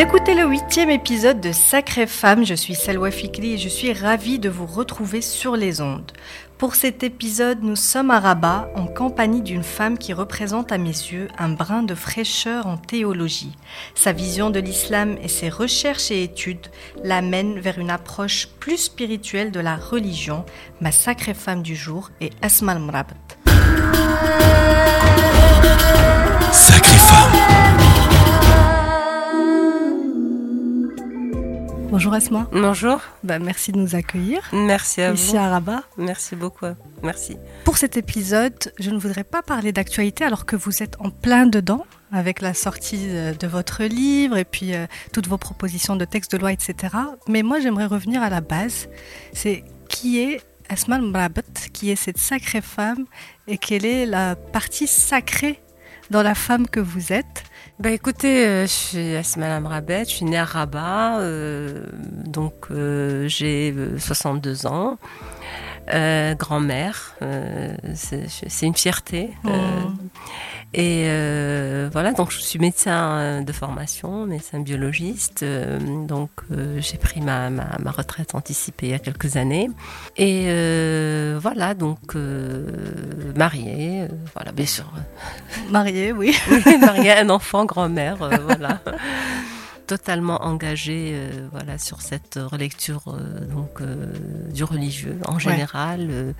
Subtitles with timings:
[0.00, 4.38] Écoutez le huitième épisode de Sacrée Femme, je suis Salwa Fikli et je suis ravie
[4.38, 6.10] de vous retrouver sur les ondes.
[6.56, 10.86] Pour cet épisode, nous sommes à Rabat en compagnie d'une femme qui représente à mes
[10.86, 13.52] yeux un brin de fraîcheur en théologie.
[13.94, 16.68] Sa vision de l'islam et ses recherches et études
[17.04, 20.46] l'amènent vers une approche plus spirituelle de la religion.
[20.80, 23.16] Ma sacrée femme du jour est Asma al-Mrabat.
[26.52, 27.89] Sacrée femme.
[31.90, 32.46] Bonjour Asma.
[32.52, 33.00] Bonjour.
[33.24, 34.48] Bah, merci de nous accueillir.
[34.52, 35.38] Merci à ici vous.
[35.38, 35.82] à Rabat.
[35.96, 36.66] Merci beaucoup.
[37.02, 37.36] Merci.
[37.64, 41.46] Pour cet épisode, je ne voudrais pas parler d'actualité alors que vous êtes en plein
[41.46, 46.04] dedans avec la sortie euh, de votre livre et puis euh, toutes vos propositions de
[46.04, 46.94] textes de loi, etc.
[47.26, 48.88] Mais moi, j'aimerais revenir à la base.
[49.32, 53.04] C'est qui est Asma Mrabat, qui est cette sacrée femme
[53.48, 55.60] et quelle est la partie sacrée
[56.10, 57.44] dans la femme que vous êtes
[57.78, 61.86] Bah écoutez, euh, je suis Asma Amrabet, je suis née à Rabat, euh,
[62.26, 64.98] donc euh, j'ai euh, 62 ans,
[65.94, 67.16] euh, grand-mère,
[67.94, 69.30] c'est une fierté.
[69.44, 69.50] Mm.
[70.72, 76.80] Et euh, voilà, donc je suis médecin euh, de formation, médecin biologiste, euh, donc euh,
[76.80, 79.68] j'ai pris ma, ma, ma retraite anticipée il y a quelques années.
[80.16, 80.44] Et
[81.40, 82.14] voilà, donc
[83.36, 84.84] mariée, voilà, bien sûr,
[85.70, 86.36] Mariée, oui.
[86.50, 88.80] oui, mariée, un enfant, grand-mère, voilà.
[89.90, 94.06] Totalement engagée euh, voilà, sur cette relecture euh, donc, euh,
[94.52, 96.32] du religieux en général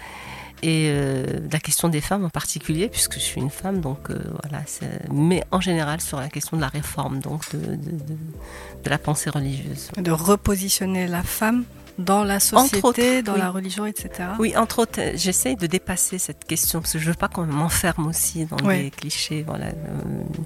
[0.63, 4.19] et euh, la question des femmes en particulier, puisque je suis une femme, donc euh,
[4.43, 4.63] voilà,
[5.11, 9.91] mais en général sur la question de la réforme donc de la pensée religieuse.
[9.97, 11.65] De repositionner la femme
[12.01, 13.39] dans la société, autres, dans oui.
[13.39, 14.11] la religion, etc.
[14.39, 17.47] Oui, entre autres, euh, j'essaye de dépasser cette question parce que je veux pas qu'on
[17.47, 18.83] m'enferme aussi dans Ouais.
[18.85, 19.73] des clichés, voilà, euh,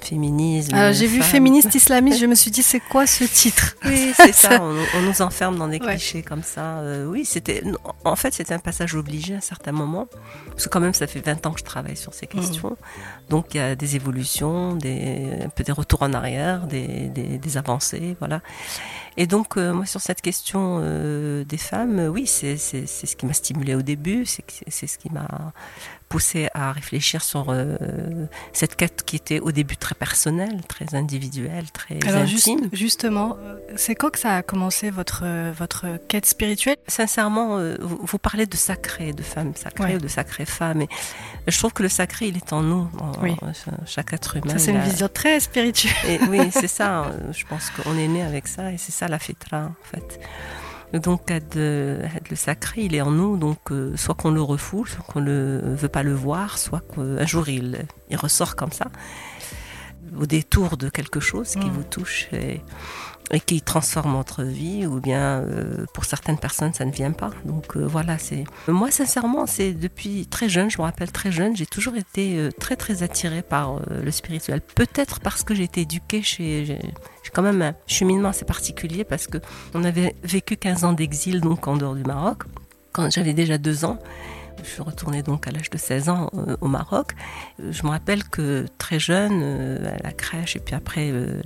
[0.02, 0.76] féminisme.
[0.92, 3.76] J'ai vu féministe islamiste, je me suis dit, c'est quoi ce titre?
[3.84, 4.58] Oui, c'est ça.
[4.62, 5.96] On, on nous enferme dans des Ouais.
[5.96, 6.78] clichés comme ça.
[6.78, 7.62] Euh, oui, c'était.
[8.04, 10.06] En fait, c'était un passage obligé à un certain moment,
[10.50, 12.76] parce que quand même, ça fait 20 ans que je travaille sur ces questions.
[13.28, 17.38] Donc, il y a des évolutions, des un peu des retours en arrière, des, des,
[17.38, 18.40] des avancées, voilà.
[19.16, 23.32] Et donc, euh, moi, sur cette question euh, des femmes, oui, c'est ce qui m'a
[23.32, 25.52] stimulé au début, c'est ce qui m'a
[26.08, 27.76] poussé à réfléchir sur euh,
[28.52, 32.68] cette quête qui était au début très personnelle, très individuelle, très Alors juste- intime.
[32.72, 36.76] justement, euh, c'est quand que ça a commencé votre, euh, votre quête spirituelle?
[36.86, 39.94] Sincèrement, vous, vous parlez de sacré, de femme sacrée Ouais.
[39.96, 40.82] ou de sacrée femme.
[40.82, 40.88] Et
[41.48, 43.34] je trouve que le sacré, il est en nous, en, Oui.
[43.86, 44.52] chaque être humain.
[44.52, 45.92] Ça, c'est une a- vision très spirituelle.
[46.06, 47.04] et oui, c'est ça.
[47.06, 50.20] euh, Je pense qu'on est né avec ça et c'est ça la fitra, en fait.
[50.98, 53.36] Donc, euh, le sacré, il est en nous.
[53.36, 57.26] Donc, euh, soit qu'on le refoule, soit qu'on ne veut pas le voir, soit qu'un
[57.26, 58.86] jour il, il ressort comme ça,
[60.16, 61.72] au détour de quelque chose qui Mm.
[61.72, 62.60] vous touche et,
[63.30, 67.30] et qui transforme votre vie, ou bien euh, pour certaines personnes, ça ne vient pas.
[67.44, 68.44] Donc, euh, voilà, c'est.
[68.68, 72.50] Moi, sincèrement, c'est depuis très jeune, je me rappelle très jeune, j'ai toujours été euh,
[72.60, 74.60] très, très attirée par le spirituel.
[74.60, 76.64] Peut-être parce que j'ai été éduquée chez.
[76.66, 76.78] j'ai-
[77.22, 79.38] j'ai quand même un cheminement assez particulier parce que
[79.72, 82.42] on avait vécu 15 ans d'exil donc en dehors du Maroc
[82.92, 83.98] quand j'avais déjà deux ans.
[84.64, 87.12] Je suis retournée donc à l'âge de 16 ans euh, au Maroc.
[87.60, 91.40] Euh, Je me rappelle que très jeune, euh, à la crèche et puis après le-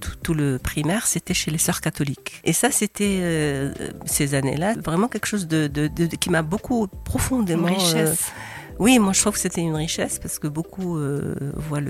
[0.00, 2.40] tout, tout le primaire, c'était chez les sœurs catholiques.
[2.44, 3.70] Et ça, c'était
[4.04, 8.32] ces années-là vraiment quelque chose de, de- de- qui m'a beaucoup Une profondément euh, richesse.
[8.78, 11.80] Oui, moi je trouve que c'était une richesse parce que beaucoup euh, voient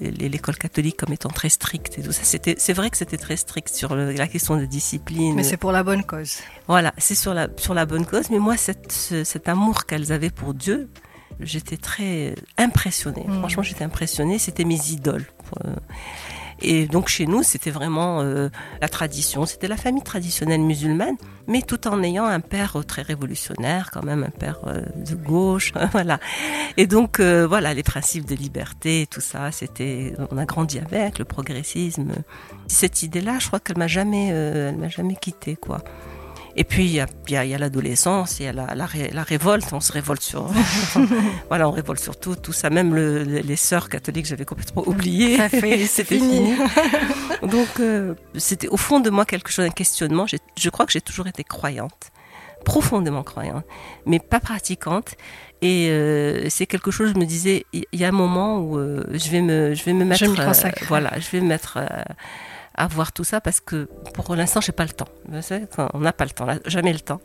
[0.00, 2.22] l'école catholique comme étant très stricte et tout ça.
[2.24, 5.34] C'était, c'est vrai que c'était très strict sur le- la question de discipline.
[5.34, 6.38] Mais c'est pour la bonne cause.
[6.68, 8.30] Voilà, c'est sur la, sur la bonne cause.
[8.30, 10.88] Mais moi, cette, ce- cet amour qu'elles avaient pour Dieu,
[11.40, 13.24] j'étais très impressionnée.
[13.26, 13.38] Mm.
[13.38, 14.38] Franchement, j'étais impressionnée.
[14.38, 15.26] C'était mes idoles.
[15.64, 15.74] Euh,
[16.62, 18.48] Et donc chez nous, c'était vraiment euh,
[18.80, 19.46] la tradition.
[19.46, 24.02] C'était la famille traditionnelle musulmane, mais tout en ayant un père euh, très révolutionnaire, quand
[24.02, 26.18] même un père euh, de gauche, voilà.
[26.76, 31.18] Et donc euh, voilà, les principes de liberté, tout ça, c'était, on a grandi avec
[31.18, 32.12] le progressisme.
[32.68, 35.82] Cette idée-là, je crois qu'elle m'a jamais, euh, elle m'a jamais quitté, quoi.
[36.58, 38.52] Et puis il y a, il y a- il y a l'adolescence, il y a
[38.52, 40.50] la, la, ré- la révolte, on se révolte sur,
[41.48, 42.70] voilà, on révolte sur tout, tout ça.
[42.70, 45.36] Même le- le- les sœurs catholiques, j'avais complètement oublié.
[45.50, 46.54] C'était fini.
[46.54, 46.56] fini.
[47.42, 50.24] Donc euh, c'était au fond de moi quelque chose, un questionnement.
[50.26, 52.10] Je crois que j'ai toujours été croyante,
[52.64, 53.64] profondément croyante,
[54.06, 55.14] mais pas pratiquante.
[55.62, 57.12] Et euh, c'est quelque chose.
[57.14, 59.92] Je me disais, il y a un moment où euh, je vais me, je vais
[59.92, 61.78] me mettre, Je euh, voilà, je vais me mettre.
[62.76, 65.08] À voir tout ça parce que pour l'instant j'ai pas le temps.
[65.94, 67.20] On n'a pas le temps, jamais le temps.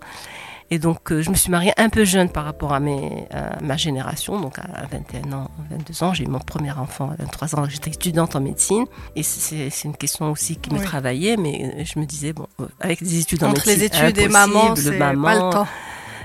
[0.73, 3.61] Et donc, euh, je me suis mariée un peu jeune par rapport à, mes, à
[3.61, 6.13] ma génération, donc à 21 ans, 22 ans.
[6.13, 7.65] J'ai eu mon premier enfant à 23 ans.
[7.67, 8.85] J'étais étudiante en médecine.
[9.17, 10.85] Et c'est une question aussi qui me Oui.
[10.85, 13.85] travaillait, mais euh, je me disais, bon, euh, avec des études en Entre médecine, les
[13.85, 15.67] études et maman, c'est pas le temps.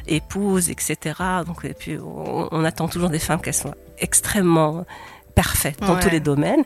[0.07, 0.97] épouse, etc.
[1.45, 4.85] Donc, et puis, on, on attend toujours des femmes qu'elles soient extrêmement
[5.37, 6.01] parfaites dans Ouais.
[6.01, 6.65] tous les domaines.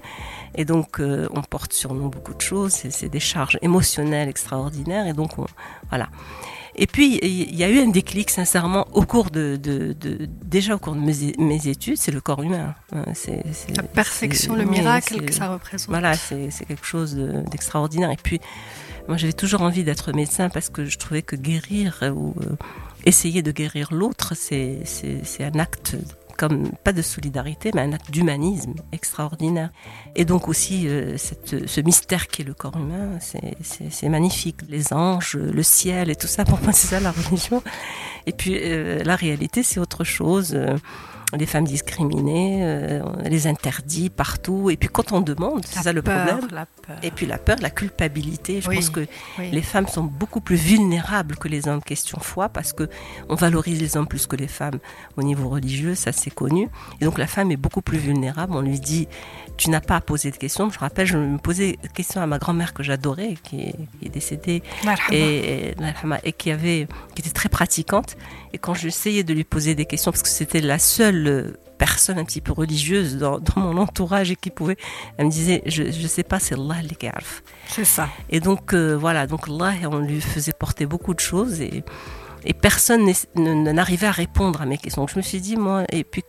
[0.54, 2.72] Et donc, euh, on porte sur nous beaucoup de choses.
[2.72, 5.06] C'est des charges émotionnelles extraordinaires.
[5.06, 5.46] Et donc, on,
[5.90, 6.08] voilà.
[6.76, 10.76] Et puis, il y a eu un déclic, sincèrement, au cours de, de, de- déjà
[10.76, 12.74] au cours de mes, mes études, c'est le corps humain.
[12.92, 13.04] hein.
[13.12, 13.42] C'est-
[13.76, 15.88] La perfection, le miracle que ça représente.
[15.90, 18.10] voilà, c'est quelque chose de- d'extraordinaire.
[18.12, 18.40] Et puis,
[19.08, 22.56] moi, j'avais toujours envie d'être médecin parce que je trouvais que guérir ou euh,
[23.04, 24.84] essayer de guérir l'autre, c'est
[25.40, 25.96] un acte
[26.40, 29.68] comme pas de solidarité, mais un acte d'humanisme extraordinaire.
[30.16, 34.56] Et donc aussi euh, ce mystère qui est le corps humain, c'est magnifique.
[34.70, 37.62] Les anges, le ciel et tout ça, pour moi, c'est ça la religion.
[38.24, 40.58] Et puis euh, la réalité, c'est autre chose.
[41.32, 44.68] Les femmes discriminées, euh, les interdits partout.
[44.70, 46.48] Et puis quand on demande, c'est ça le peur, problème.
[46.52, 46.96] La peur.
[47.02, 48.60] Et puis la peur, la culpabilité.
[48.60, 49.06] Je Oui, pense que
[49.38, 49.50] oui.
[49.52, 52.88] les femmes sont beaucoup plus vulnérables que les hommes, question foi, parce que
[53.28, 54.78] on valorise les hommes plus que les femmes
[55.16, 56.68] au niveau religieux, ça c'est connu.
[57.00, 58.54] Et donc la femme est beaucoup plus vulnérable.
[58.56, 59.06] On lui dit,
[59.56, 60.68] tu n'as pas à poser de questions.
[60.70, 63.74] Je me rappelle, je me posais des questions à ma grand-mère que j'adorais, qui est,
[64.00, 64.62] qui est décédée
[65.12, 65.74] et, et,
[66.24, 68.16] et qui avait, qui était très pratiquante.
[68.52, 72.18] Et quand j'essayais de lui poser des questions, parce que c'était la seule euh, personne
[72.18, 74.76] un petit peu religieuse dans, dans mon entourage et qui pouvait,
[75.16, 77.42] elle me disait, je ne sais pas, c'est Allah qui yarf.
[77.68, 78.08] C'est ça.
[78.28, 81.82] Et donc euh, voilà, donc Allah, on lui faisait porter beaucoup de choses et,
[82.44, 85.02] et personne n'arrivait à répondre à mes questions.
[85.02, 86.22] Donc je me suis dit, moi, et puis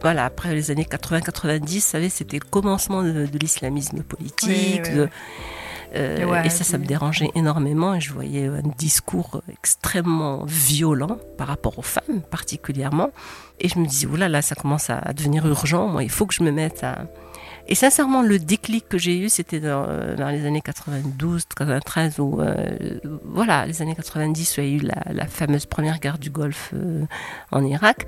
[0.00, 4.48] voilà, après les années 80-90, vous savez, c'était le commencement de, de l'islamisme politique.
[4.48, 5.08] Oui, oui, de-.
[5.94, 11.48] Euh, et ça, ça me dérangeait énormément et je voyais un discours extrêmement violent par
[11.48, 13.10] rapport aux femmes particulièrement.
[13.60, 16.34] Et je me disais, oulala, là, ça commence à devenir urgent, moi, il faut que
[16.34, 17.06] je me mette à...
[17.70, 22.18] Et sincèrement, le déclic que j'ai eu, c'était dans, euh, dans les années 92, 93,
[22.18, 25.98] où, euh, voilà, les années 90, où il y a eu la, la fameuse première
[25.98, 27.04] guerre du Golfe euh,
[27.52, 28.06] en Irak.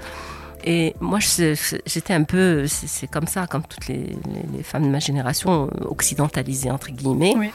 [0.65, 4.91] Et moi, j'étais un peu, c'est comme ça, comme toutes les, les- les femmes de
[4.91, 7.35] ma génération, euh, occidentalisées, entre guillemets.
[7.37, 7.51] Oui.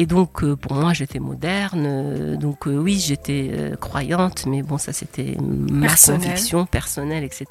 [0.00, 1.82] Et donc, euh, pour moi, j'étais moderne.
[1.84, 7.46] euh, Donc, oui, j'étais croyante, mais bon, ça, c'était ma conviction personnelle, etc.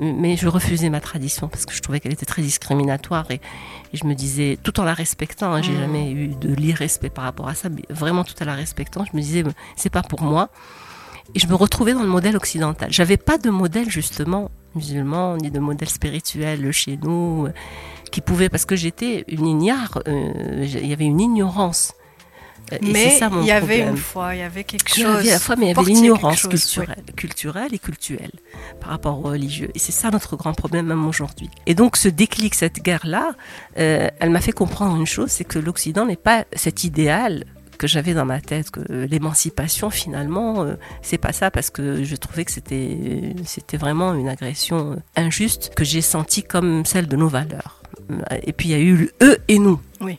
[0.00, 3.40] Mais je refusais ma tradition parce que je trouvais qu'elle était très discriminatoire et,
[3.92, 5.78] je me disais, tout en la respectant, hein, j'ai Mm.
[5.80, 9.16] jamais eu de l'irrespect par rapport à ça, mais vraiment tout en la respectant, je
[9.16, 9.44] me disais,
[9.76, 10.48] c'est pas pour moi.
[11.34, 12.88] Et je me retrouvais dans le modèle occidental.
[12.92, 17.52] J'avais pas de modèle justement musulman ni de modèle spirituel chez nous euh,
[18.10, 20.02] qui pouvait parce que j'étais une ignare.
[20.08, 21.92] euh, il y avait une ignorance.
[22.72, 23.88] Euh, et Mais il y avait problème.
[23.90, 25.16] une foi, il y avait quelque Il y chose.
[25.16, 28.32] avait la fois, mais il y avait l'ignorance chose, culturelle, culturelle et culturelle
[28.80, 29.70] par rapport aux religieux.
[29.74, 31.48] Et c'est ça notre grand problème même aujourd'hui.
[31.66, 33.32] Et donc ce déclic, cette guerre-là,
[33.78, 37.44] euh, elle m'a fait comprendre une chose, c'est que l'Occident n'est pas cet idéal
[37.78, 42.16] que j'avais dans ma tête, que l'émancipation finalement, euh, c'est pas ça parce que je
[42.16, 47.16] trouvais que c'était c'était vraiment une agression euh, injuste que j'ai sentie comme celle de
[47.16, 47.82] nos valeurs.
[48.42, 49.80] Et puis il y a eu le eux et nous.
[50.00, 50.18] Oui.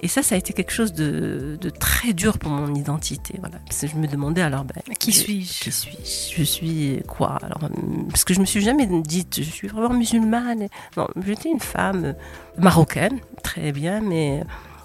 [0.00, 3.34] Et ça, ça a été quelque chose de, de très dur pour mon identité.
[3.40, 3.56] Voilà.
[3.66, 6.36] Parce que je me demandais alors, ben, Qui je- suis-je Qui suis-je?
[6.38, 7.36] Je suis quoi?
[7.42, 10.68] Alors, hum, Parce que je me suis jamais dit, je suis vraiment musulmane.
[10.96, 12.12] Non, j'étais une femme euh,
[12.58, 14.44] marocaine, très bien, mais.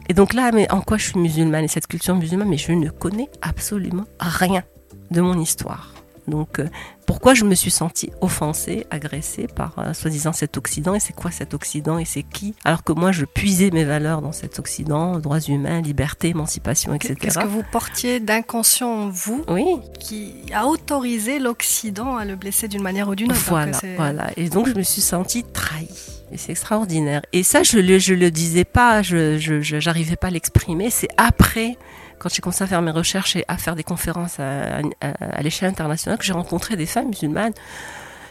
[0.10, 1.66] Et donc là, mais en quoi je suis musulmane?
[1.66, 4.64] Et cette culture musulmane Mais je ne connais absolument rien
[5.12, 5.93] de mon histoire.
[6.28, 6.68] Donc, euh,
[7.06, 11.32] pourquoi je me suis sentie offensée, agressée par euh, soi-disant cet Occident Et c'est quoi
[11.32, 12.56] cet Occident Et c'est qui?
[12.64, 17.16] Alors que moi, je puisais mes valeurs dans cet Occident, droits humains, liberté, émancipation, etc.
[17.20, 19.66] Qu'est-ce que vous portiez d'inconscient en vous Oui,
[20.00, 23.42] qui a autorisé l'Occident à le blesser d'une manière ou d'une autre?
[23.48, 24.32] Voilà, voilà.
[24.38, 25.90] Et donc je me suis sentie trahie.
[26.32, 27.22] Et c'est extraordinaire.
[27.32, 30.90] Et ça, je le, je le disais pas, je, j'arrivais pas à l'exprimer.
[30.90, 31.78] C'est après,
[32.24, 35.08] quand j'ai commencé à faire mes recherches et à faire des conférences à, à,
[35.40, 37.54] à l'échelle internationale, que j'ai rencontré des femmes musulmanes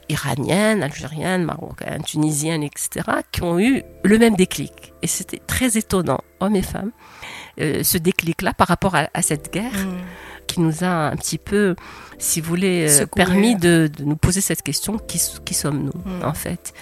[0.08, 2.88] iraniennes, algériennes, marocaines, tunisiennes, etc.,
[3.30, 4.92] qui ont eu le même déclic.
[5.02, 6.90] Et c'était très étonnant, hommes et femmes,
[7.60, 10.46] euh, ce déclic-là par rapport à, à cette guerre Mm.
[10.48, 11.76] qui nous a un petit peu,
[12.18, 16.24] si vous voulez, euh, permis de, de nous poser cette question qui, qui sommes-nous Mm.
[16.24, 16.72] en fait?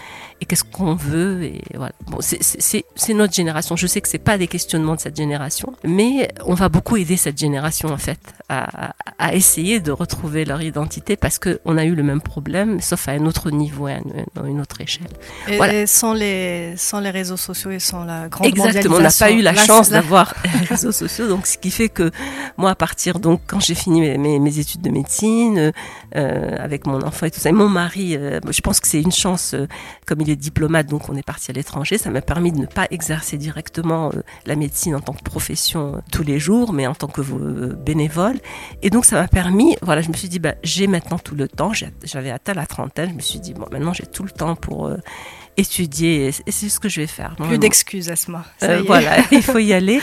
[0.40, 1.92] Et qu'est-ce qu'on veut et voilà.
[2.06, 3.76] Bon, c'est- notre génération.
[3.76, 7.16] Je sais que c'est pas des questionnements de cette génération, mais on va beaucoup aider
[7.16, 11.94] cette génération en fait à, essayer de retrouver leur identité parce que on a eu
[11.94, 14.00] le même problème, sauf à un autre niveau, et à
[14.46, 15.06] une, autre échelle.
[15.48, 15.82] Et, Voilà.
[15.82, 19.30] et sans, les, sans les réseaux sociaux et sans la grande Exactement, on n'a pas
[19.30, 22.10] eu la chance d'avoir les réseaux sociaux, donc ce qui fait que
[22.56, 25.72] moi, à partir donc quand j'ai fini mes, mes, études de médecine,
[26.16, 29.00] euh, avec mon enfant et tout ça, et mon mari, euh, je pense que c'est
[29.00, 29.66] une chance, euh,
[30.06, 32.66] comme il est diplomate, donc on est parti à l'étranger, ça m'a permis de ne
[32.66, 36.94] pas exercer directement euh, la médecine en tant que profession tous les jours, mais en
[36.94, 37.20] tant que
[37.74, 38.38] bénévole.
[38.82, 41.48] Et donc ça m'a permis, voilà, je me suis dit, bah, j'ai maintenant tout le
[41.48, 44.56] temps, j'avais atteint la trentaine, je me suis dit, bon, maintenant j'ai tout le temps
[44.56, 44.90] pour
[45.56, 47.36] étudier et c'est ce que je vais faire.
[47.36, 48.44] Plus d'excuses, Asma.
[48.62, 50.00] Euh, voilà, il faut y aller.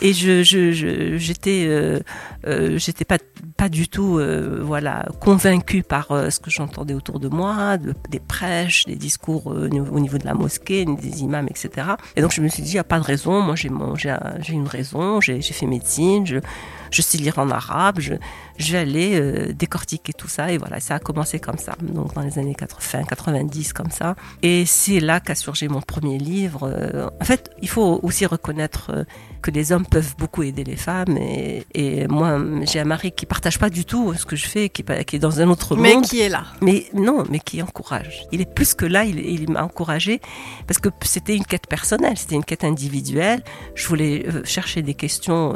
[0.00, 1.98] Et je, je, j'étais, euh,
[2.46, 3.18] euh, j'étais pas,
[3.56, 8.20] pas du tout, euh, voilà, convaincue par ce que j'entendais autour de moi, de, des
[8.20, 11.88] prêches, des discours au niveau de la mosquée, des imams, etc.
[12.14, 13.40] Et donc je me suis dit, il n'y a pas de raison.
[13.40, 15.20] Moi, j'ai, j'ai, j'ai une raison.
[15.20, 16.26] J'ai, j'ai fait médecine.
[16.26, 16.38] Je,
[16.90, 18.14] je sais lire en arabe, je,
[18.58, 20.52] je vais aller euh, décortiquer tout ça.
[20.52, 24.16] Et voilà, ça a commencé comme ça, donc dans les années 80, 90, comme ça.
[24.42, 26.64] Et c'est là qu'a surgi mon premier livre.
[26.64, 29.04] Euh, en fait, il faut aussi reconnaître euh,
[29.42, 31.16] que les hommes peuvent beaucoup aider les femmes.
[31.16, 34.68] Et, et moi, j'ai un mari qui partage pas du tout ce que je fais,
[34.68, 36.02] qui, qui est dans un autre mais monde.
[36.02, 36.44] Mais qui est là.
[36.60, 38.26] Mais non, mais qui encourage.
[38.32, 40.20] Il est plus que là, il, il m'a encouragé
[40.66, 43.42] parce que c'était une quête personnelle, c'était une quête individuelle.
[43.74, 45.54] Je voulais chercher des questions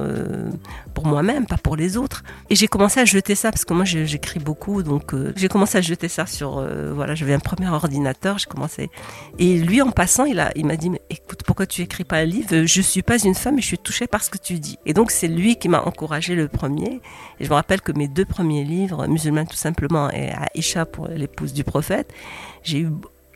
[0.95, 2.23] pour moi même pas pour les autres.
[2.51, 5.79] Et j'ai commencé à jeter ça parce que moi j'écris beaucoup, donc euh, j'ai commencé
[5.79, 8.91] à jeter ça sur euh, voilà, j'avais un premier ordinateur, j'ai commencé.
[9.39, 12.25] Et lui en passant, il il m'a dit mais écoute, pourquoi tu écris pas un
[12.25, 12.65] livre?
[12.65, 14.79] Je suis pas une femme et je suis touchée par ce que tu dis.
[14.87, 17.01] Et donc c'est lui qui m'a encouragé le premier.
[17.41, 21.09] Et je me rappelle que mes deux premiers livres, Musulmane tout simplement et Aïcha pour
[21.09, 22.13] l'épouse du prophète,
[22.63, 22.91] j'ai eu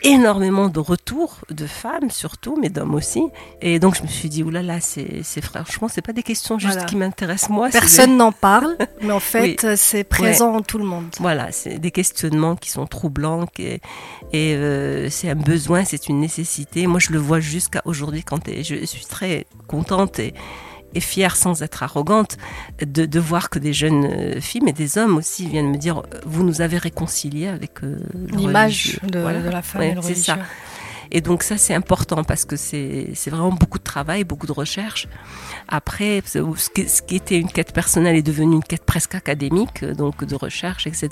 [0.07, 3.23] énormément de retours de femmes surtout, mais d'hommes aussi.
[3.61, 6.87] Et donc je me suis dit oulala, c'est c'est franchement c'est pas des questions juste
[6.87, 7.69] qui m'intéressent moi.
[7.71, 11.09] Personne n'en parle, mais en fait c'est présent en tout le monde.
[11.19, 13.81] Voilà, c'est des questionnements qui sont troublants et,
[14.33, 16.87] et euh, c'est un besoin, c'est une nécessité.
[16.87, 20.35] Moi je le vois jusqu'à aujourd'hui quand je suis très contente et
[20.97, 22.39] et fière sans être arrogante
[22.81, 26.03] de, de, voir que des jeunes euh, filles, mais des hommes aussi viennent me dire
[26.25, 27.99] vous nous avez réconciliés avec euh,
[28.31, 30.23] l'image de, de, la femme ouais, et le religieux.
[30.23, 30.39] Ça.
[31.11, 35.09] Et donc ça c'est important parce que c'est vraiment beaucoup de travail, beaucoup de recherche.
[35.69, 40.35] Après, ce qui était une quête personnelle est devenu une quête presque académique, donc de
[40.35, 41.09] recherche, etc.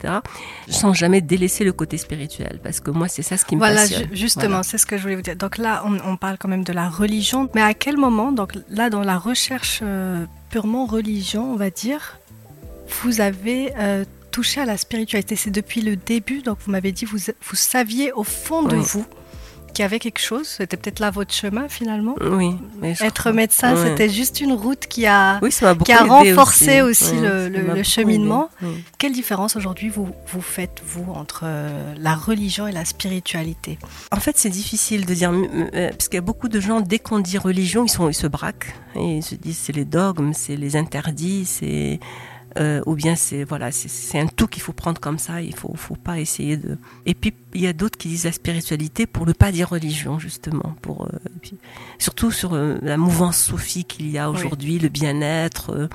[0.68, 3.82] Sans jamais délaisser le côté spirituel, parce que moi c'est ça ce qui me voilà,
[3.82, 4.08] passionne.
[4.12, 4.62] Justement, voilà.
[4.62, 5.36] c'est ce que je voulais vous dire.
[5.36, 8.52] Donc là, on, on, parle quand même de la religion, mais à quel moment, donc
[8.68, 12.18] là dans la recherche euh, purement religion, on va dire,
[13.02, 15.36] vous avez euh, touché à la spiritualité?
[15.36, 19.06] C'est depuis le début, donc vous m'avez dit vous vous saviez au fond de vous
[19.74, 20.46] qu'il y avait quelque chose.
[20.46, 22.14] C'était peut-être là votre chemin finalement.
[22.22, 22.56] Oui.
[22.80, 23.90] mais je Être crois- médecin, Ouais.
[23.90, 25.50] c'était juste une route qui a, Oui,
[25.84, 28.48] qui a renforcé aussi, Ouais, le, cheminement.
[28.62, 28.82] Oui.
[28.98, 33.78] Quelle différence aujourd'hui vous, vous faites, vous, entre euh, la religion et la spiritualité?
[34.12, 36.98] En fait, c'est difficile de dire, euh, parce qu'il y a beaucoup de gens, dès
[36.98, 38.74] qu'on dit religion, ils, sont, ils se braquent.
[38.96, 41.98] Et ils se disent c'est les dogmes, c'est les interdits, c'est.
[42.58, 45.72] Euh, ou bien c'est voilà, c'est- un tout qu'il faut prendre comme ça, il faut,
[45.74, 46.78] faut pas essayer de.
[47.06, 50.18] Et puis il y a d'autres qui disent la spiritualité pour ne pas dire religion
[50.18, 51.08] justement, pour euh,
[51.42, 51.56] puis,
[51.98, 54.36] surtout sur euh, la mouvance soufie qu'il y a Oui.
[54.36, 55.88] aujourd'hui, le bien-être,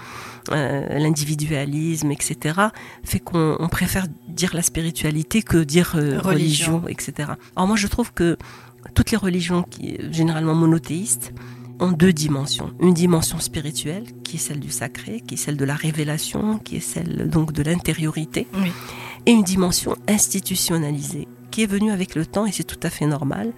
[0.99, 2.59] l'individualisme, etc.
[3.03, 6.21] fait qu'on on préfère dire la spiritualité que dire Religion.
[6.21, 7.31] religion, etc.
[7.55, 8.37] Alors moi je trouve que
[8.93, 11.33] toutes les religions qui généralement monothéistes
[11.79, 12.71] ont deux dimensions.
[12.81, 16.77] Une dimension spirituelle, qui est celle du sacré, qui est celle de la révélation, qui
[16.77, 18.71] est celle donc de l'intériorité, Oui.
[19.25, 23.05] et une dimension institutionnalisée, qui est venue avec le temps, et c'est tout à fait
[23.05, 23.53] normal.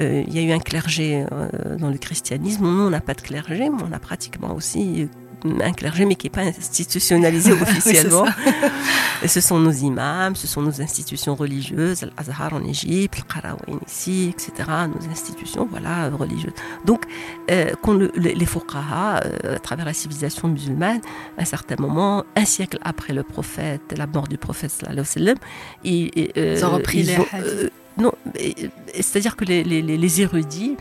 [0.00, 2.64] Euh, il y a eu un clergé euh, dans le christianisme.
[2.64, 5.08] Nous, on n'a pas de clergé, mais on a pratiquement aussi
[5.44, 8.26] un clergé, mais qui n'est pas institutionnalisé officiellement.
[9.26, 14.32] Ce sont nos imams, ce sont nos institutions religieuses, l'Azhar en Égypte, le Qarawain ici,
[14.34, 14.68] etc.
[14.88, 16.54] Nos institutions, voilà, euh, religieuses.
[16.84, 17.04] Donc,
[17.50, 21.00] euh, qu'on le- le- les fuqaha, euh, à travers la civilisation musulmane,
[21.38, 25.36] à un certain moment, un siècle après le prophète, la mort du prophète, sallallahu alayhi
[25.84, 27.26] ils, Ils ont repris les ont,
[27.98, 28.12] non,
[29.00, 30.76] c'est-à-dire que les, les- les- les érudits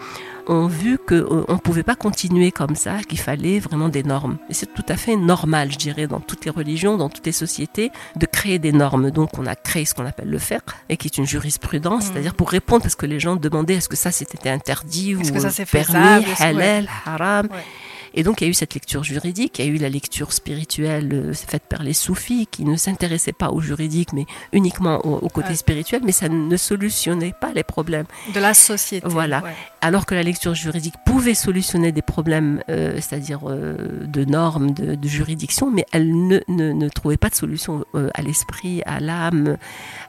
[0.47, 4.37] ont vu qu'on ne pouvait pas continuer comme ça, qu'il fallait vraiment des normes.
[4.49, 7.31] Et c'est tout à fait normal, je dirais, dans toutes les religions, dans toutes les
[7.31, 9.11] sociétés, de créer des normes.
[9.11, 12.11] Donc on a créé ce qu'on appelle le fiqh, et qui est une jurisprudence, Mhm.
[12.13, 15.39] c'est-à-dire pour répondre, parce que les gens demandaient est-ce que ça c'était interdit ou que
[15.39, 17.47] ça, permis, halal, haram?
[17.51, 17.63] Ouais.
[18.13, 20.33] Et donc il y a eu cette lecture juridique, il y a eu la lecture
[20.33, 25.15] spirituelle euh, faite par les soufis qui ne s'intéressaient pas au juridique mais uniquement au,
[25.17, 25.55] au côté Ouais.
[25.55, 28.05] spirituel, mais ça ne solutionnait pas les problèmes.
[28.33, 29.05] De la société.
[29.07, 29.41] Voilà.
[29.43, 29.53] ouais.
[29.81, 34.95] Alors que la lecture juridique pouvait solutionner des problèmes, euh, c'est-à-dire euh, de normes, de,
[34.95, 38.99] de juridiction, mais elle ne, ne, ne trouvait pas de solution euh, à l'esprit, à
[38.99, 39.57] l'âme,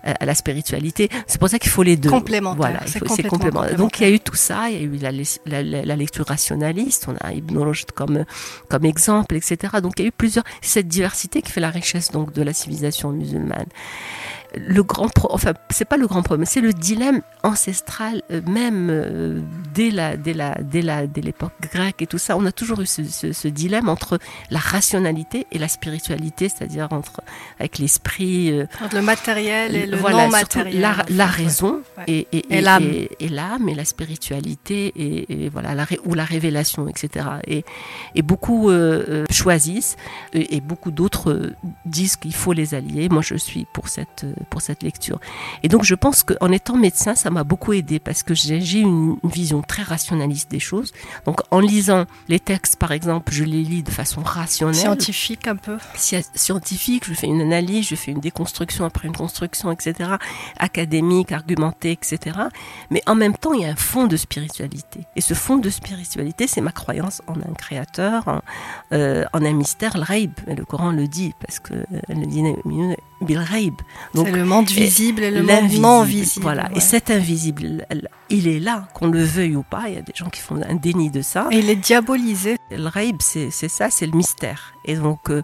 [0.04, 1.08] à la spiritualité.
[1.26, 2.10] C'est pour ça qu'il faut les deux.
[2.10, 3.76] Complémentaire, Voilà, il c'est complémentaire.
[3.76, 5.10] Donc il y a eu tout ça, il y a eu la,
[5.46, 8.24] la, la- la lecture rationaliste, on a Ibn Rushd comme,
[8.84, 9.56] exemple, etc.
[9.82, 12.52] Donc il y a eu plusieurs, cette diversité qui fait la richesse donc de la
[12.52, 13.66] civilisation musulmane
[14.56, 18.88] le grand pro, enfin c'est pas le grand problème, c'est le dilemme ancestral euh, même
[18.90, 19.40] euh,
[19.74, 22.80] dès la dès la dès la dès l'époque grecque et tout ça, on a toujours
[22.80, 24.18] eu ce, ce, dilemme entre
[24.50, 27.22] la rationalité et la spiritualité, c'est-à-dire entre
[27.58, 32.60] avec l'esprit, euh, le matériel et le non matériel, la, la raison et, et, et,
[32.60, 32.84] l'âme
[33.20, 37.26] et, l'âme et la spiritualité et, voilà la ou la révélation, etc.
[37.46, 37.64] Et,
[38.14, 38.70] et beaucoup
[39.30, 39.96] choisissent
[40.32, 41.52] et, beaucoup d'autres
[41.84, 43.08] disent qu'il faut les allier.
[43.08, 45.18] Moi, je suis pour cette pour cette lecture.
[45.62, 49.16] Et donc je pense qu'en étant médecin, ça m'a beaucoup aidé parce que j'ai une,
[49.24, 50.92] vision très rationaliste des choses.
[51.24, 54.74] Donc en lisant les textes, par exemple, je les lis de façon rationnelle.
[54.74, 55.78] Scientifique un peu.
[55.96, 60.10] Scientifique, je fais une analyse, je fais une déconstruction après une construction, etc.
[60.58, 62.38] Académique, argumentée, etc.
[62.90, 65.00] Mais en même temps, il y a un fond de spiritualité.
[65.16, 68.40] Et ce fond de spiritualité, c'est ma croyance en un créateur, en,
[68.92, 70.32] euh, un mystère, le Raib.
[70.46, 72.42] Le Coran le dit parce que euh, le dit
[74.14, 76.42] c'est le monde visible et le monde non visible.
[76.42, 76.70] Voilà.
[76.74, 77.86] Et cet invisible,
[78.30, 79.84] il est là, qu'on le veuille ou pas.
[79.88, 81.48] Il y a des gens qui font un déni de ça.
[81.50, 82.56] Et il est diabolisé.
[82.70, 84.74] Le raïb, c'est ça, c'est le mystère.
[84.84, 85.42] Et donc, euh,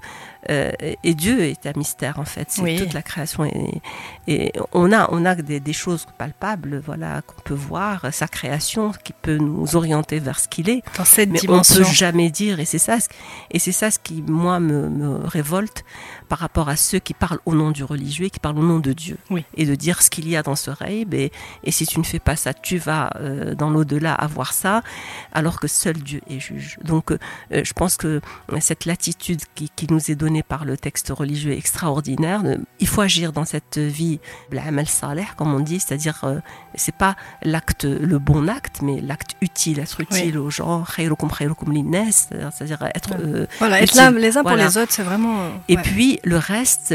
[0.50, 2.50] euh, et Dieu est un mystère en fait.
[2.50, 3.45] C'est toute la création.
[3.45, 3.80] Et,
[4.26, 8.92] et, on a, on a des, des choses palpables, voilà, qu'on peut voir, sa création
[9.04, 10.83] qui peut nous orienter vers ce qu'il est.
[10.97, 11.83] Dans cette mais dimension.
[11.83, 12.61] on peut jamais dire.
[12.61, 12.99] Et c'est ça,
[13.50, 15.85] et c'est ça ce qui moi me, me révolte
[16.28, 18.78] par rapport à ceux qui parlent au nom du religieux et qui parlent au nom
[18.78, 19.18] de Dieu.
[19.57, 21.14] Et de dire ce qu'il y a dans ce rêve.
[21.14, 21.33] Et,
[21.64, 24.83] et, si tu ne fais pas ça, tu vas euh, dans l'au-delà avoir ça,
[25.33, 26.78] alors que seul Dieu est juge.
[26.85, 27.18] Donc euh,
[27.50, 28.21] je pense que
[28.61, 32.42] cette latitude qui, qui, nous est donnée par le texte religieux extraordinaire.
[32.80, 34.20] Il faut agir dans cette vie,
[34.70, 36.40] mal salaire, comme on dit, c'est-à-dire euh,
[36.75, 40.85] c'est pas l'acte, le bon acte, mais l'acte utile, être utile aux gens,
[42.50, 43.11] c'est-à-dire être.
[43.58, 45.50] voilà, être là les uns pour les autres, c'est vraiment.
[45.68, 46.94] Et puis le reste,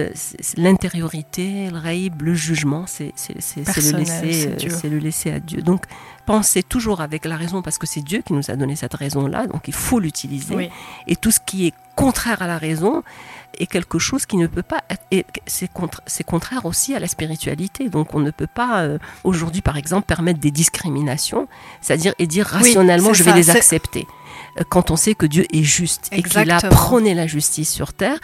[0.58, 5.62] l'intériorité, le raïb, le jugement, c'est le, laisser, euh, le laisser à Dieu.
[5.62, 5.86] Donc,
[6.26, 9.48] pensez toujours avec la raison, parce que c'est Dieu qui nous a donné cette raison-là,
[9.48, 10.70] donc il faut l'utiliser.
[11.08, 13.04] Et tout ce qui est contraire à la raison
[13.60, 15.40] est quelque chose qui ne peut pas être.
[15.46, 17.90] C'est contre, contraire aussi à la spiritualité.
[17.90, 21.48] Donc on ne peut pas, euh, aujourd'hui par exemple, permettre des discriminations,
[21.82, 24.08] c'est-à-dire et dire rationnellement je vais les accepter
[24.70, 28.20] quand on sait que Dieu est juste et qu'il a prôné la justice sur terre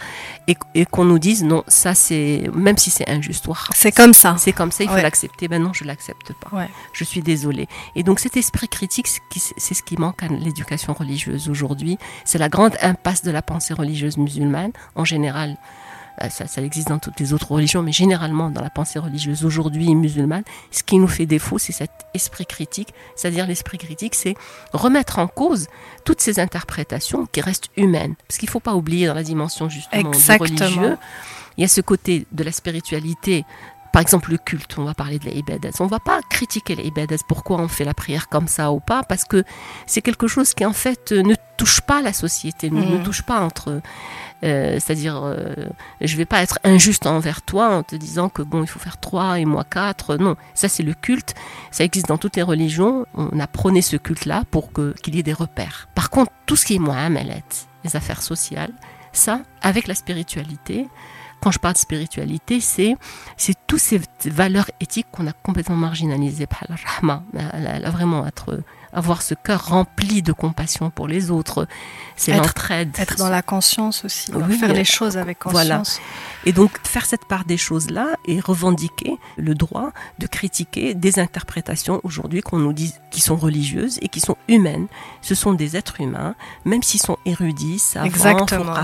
[0.46, 4.36] et, qu'on nous dise non, ça c'est, même si c'est injuste, c'est comme ça.
[4.38, 5.48] C'est comme ça, il faut l'accepter.
[5.48, 6.66] Ben non, je l'accepte pas.
[6.92, 7.68] Je suis désolée.
[7.96, 9.08] Et donc cet esprit critique,
[9.56, 11.98] c'est ce qui manque à l'éducation religieuse aujourd'hui.
[12.24, 15.56] C'est la grande impasse de la pensée religieuse musulmane en général.
[16.22, 19.44] Euh, ça, ça, existe dans toutes les autres religions, mais généralement dans la pensée religieuse
[19.44, 22.92] aujourd'hui musulmane, ce qui nous fait défaut, c'est cet esprit critique.
[23.16, 24.34] C'est-à-dire l'esprit critique, c'est
[24.72, 25.68] remettre en cause
[26.04, 28.14] toutes ces interprétations qui restent humaines.
[28.28, 30.96] Parce qu'il ne faut pas oublier dans la dimension justement du religieux,
[31.56, 33.44] il y a ce côté de la spiritualité
[33.92, 35.70] par exemple, le culte, on va parler de l'ibadat.
[35.80, 39.02] On ne va pas critiquer l'ibadat, pourquoi on fait la prière comme ça ou pas,
[39.02, 39.42] parce que
[39.86, 43.02] c'est quelque chose qui en fait ne touche pas la société, ne, mm.
[43.02, 43.82] touche pas entre
[44.42, 45.54] euh, c'est-à-dire, euh,
[46.00, 48.96] je vais pas être injuste envers toi en te disant que bon, il faut faire
[48.96, 50.16] trois et moi quatre.
[50.16, 51.34] Non, ça c'est le culte.
[51.70, 53.04] Ça existe dans toutes les religions.
[53.12, 55.88] On a prôné ce culte-là pour que, qu'il y ait des repères.
[55.94, 57.42] Par contre, tout ce qui est muamalat,
[57.84, 58.72] les affaires sociales,
[59.12, 60.88] ça, avec la spiritualité,
[61.42, 62.96] quand je parle de spiritualité, c'est
[63.36, 67.22] c'est toutes ces valeurs éthiques qu'on a complètement marginalisées par la rahma,
[67.90, 71.66] vraiment être avoir ce cœur rempli de compassion pour les autres,
[72.16, 72.90] c'est l'entraide.
[72.98, 75.62] Être dans la conscience aussi, faire les choses avec conscience.
[75.62, 75.82] Voilà.
[76.44, 82.00] Et donc faire cette part des choses-là et revendiquer le droit de critiquer des interprétations
[82.02, 84.86] aujourd'hui qu'on nous dit qui sont religieuses et qui sont humaines.
[85.22, 88.74] Ce sont des êtres humains, même s'ils sont érudits, savants, Exactement.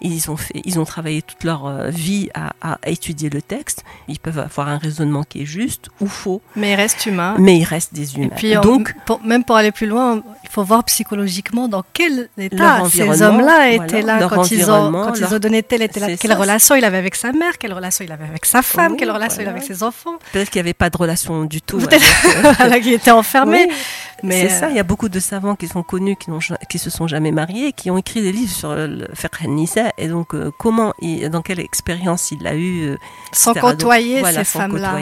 [0.00, 3.84] Ils ont fait, ils ont travaillé toute leur euh, vie à, à, étudier le texte.
[4.08, 6.40] Ils peuvent avoir un raisonnement qui est juste ou faux.
[6.56, 7.34] Mais ils restent humains.
[7.38, 8.26] Mais ils restent des humains.
[8.26, 12.82] Et puis, donc, même pour aller plus loin, il faut voir psychologiquement dans quel état
[12.90, 16.34] ces hommes-là étaient là quand, ils ont, quand ils ont donné telle et telle, quelle
[16.34, 19.42] relation il avait avec sa mère, quelle relation il avait avec sa femme, quelle relation
[19.42, 20.18] il avait avec ses enfants.
[20.32, 21.78] Peut-être qu'il n'y avait pas de relation du tout.
[21.78, 22.04] Peut-être
[22.62, 23.68] euh, qu'il était enfermé.
[24.22, 26.30] Mais c'est ça, il y a beaucoup de savants qui sont connus, qui,
[26.68, 29.46] qui se sont jamais mariés, qui ont écrit des livres sur le fiqh
[29.98, 30.92] et donc euh, comment,
[31.30, 32.82] dans quelle expérience il a eu.
[32.82, 32.96] Euh,
[33.32, 35.00] sans côtoyer ces femmes-là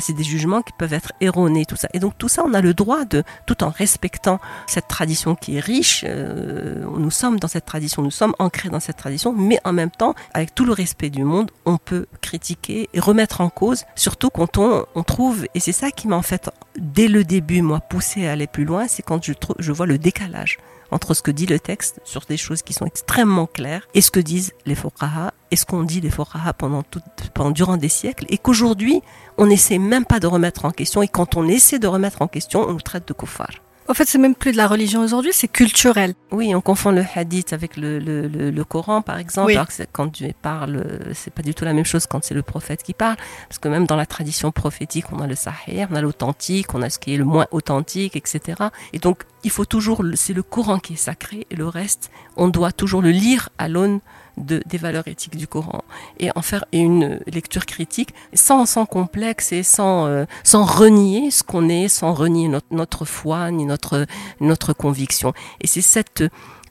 [0.00, 1.88] c'est des jugements qui peuvent être erronés, tout ça.
[1.92, 5.56] Et donc tout ça, on a le droit de, tout en respectant cette tradition qui
[5.56, 9.58] est riche, euh, nous sommes dans cette tradition, nous sommes ancrés dans cette tradition, mais
[9.64, 13.50] en même temps, avec tout le respect du monde, on peut critiquer et remettre en
[13.50, 17.24] cause, surtout quand on, on trouve, et c'est ça qui m'a en fait dès le
[17.24, 20.58] début, moi, poussé à aller plus loin, c'est quand je, je vois le décalage
[20.92, 24.10] entre ce que dit le texte sur des choses qui sont extrêmement claires et ce
[24.10, 27.00] que disent les fuqaha et ce qu'ont dit les tout,
[27.34, 29.02] pendant durant des siècles et qu'aujourd'hui,
[29.38, 32.28] on n'essaie même pas de remettre en question et quand on essaie de remettre en
[32.28, 33.50] question, on nous traite de kuffar.
[33.92, 36.14] En fait, c'est même plus de la religion aujourd'hui, c'est culturel.
[36.30, 39.48] Oui, on confond le hadith avec le, le, le, le Coran, par exemple.
[39.48, 39.52] Oui.
[39.52, 42.24] Alors que c'est- quand Dieu parle, euh, c'est pas du tout la même chose quand
[42.24, 43.16] c'est le prophète qui parle.
[43.50, 46.80] Parce que même dans la tradition prophétique, on a le sahih, on a l'authentique, on
[46.80, 48.62] a ce qui est le moins authentique, etc.
[48.94, 52.48] Et donc, il faut toujours, c'est le Coran qui est sacré et le reste, on
[52.48, 54.00] doit toujours le lire à l'aune
[54.36, 55.82] de, des valeurs éthiques du Coran
[56.18, 61.68] et en faire une lecture critique sans, complexe et sans, euh, sans renier ce qu'on
[61.68, 64.06] est, sans renier notre, notre foi ni notre,
[64.40, 65.32] notre conviction.
[65.60, 66.24] Et c'est cette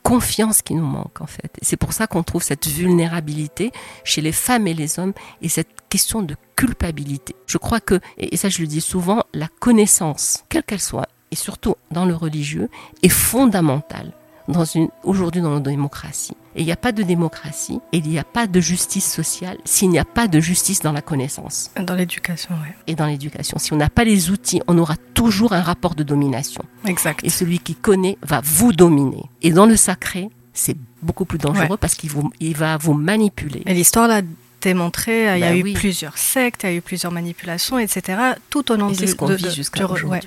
[0.03, 1.51] confiance qui nous manque en fait.
[1.61, 3.71] C'est pour ça qu'on trouve cette vulnérabilité
[4.03, 7.35] chez les femmes et les hommes et cette question de culpabilité.
[7.45, 11.35] Je crois que, et ça je le dis souvent, la connaissance, quelle qu'elle soit, et
[11.35, 12.69] surtout dans le religieux,
[13.03, 14.11] est fondamentale
[14.47, 16.35] dans une aujourd'hui dans nos démocraties.
[16.55, 19.57] Et il n'y a pas de démocratie et il n'y a pas de justice sociale
[19.63, 22.75] s'il n'y a pas de justice dans la connaissance Dans l'éducation, ouais.
[22.87, 23.57] et dans l'éducation.
[23.59, 26.63] Si on n'a pas les outils, on aura toujours un rapport de domination.
[26.85, 27.21] Exact.
[27.23, 29.23] Et celui qui connaît va vous dominer.
[29.41, 31.77] Et dans le sacré, c'est beaucoup plus dangereux Ouais.
[31.79, 33.63] parce qu'il il va vous manipuler.
[33.65, 34.21] Et l'histoire l'a
[34.61, 35.73] démontré, il y a Bah eu oui.
[35.73, 38.19] plusieurs sectes, il y a eu plusieurs manipulations, etc.
[38.49, 40.19] Tout au long Et de, c'est ce qu'on de- vit jusqu'à ouais.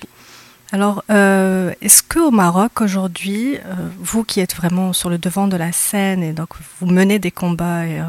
[0.72, 3.61] Alors, euh, est-ce qu'au Maroc aujourd'hui, euh,
[4.00, 6.48] vous qui êtes vraiment sur le devant de la scène et donc
[6.81, 8.05] vous menez des combats, et, euh,